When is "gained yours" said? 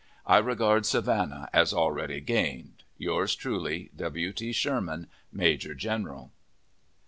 2.21-3.35